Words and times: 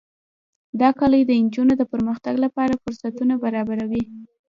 دا 0.81 0.89
کلي 0.99 1.21
د 1.25 1.31
نجونو 1.43 1.73
د 1.77 1.83
پرمختګ 1.93 2.35
لپاره 2.45 2.79
فرصتونه 2.81 3.33
برابروي. 3.43 4.03